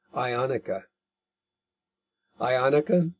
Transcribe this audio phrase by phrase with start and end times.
[0.17, 0.87] IONICA
[2.39, 3.09] IONICA.